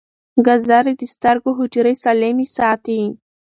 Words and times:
ګازرې 0.45 0.93
د 0.99 1.03
سترګو 1.13 1.49
حجرې 1.59 1.93
سالمې 2.03 2.45
ساتي. 2.55 3.01